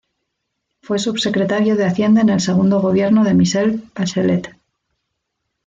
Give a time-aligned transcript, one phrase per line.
[0.81, 4.49] Fue subsecretario de Hacienda en el segundo gobierno de Michelle Bachelet.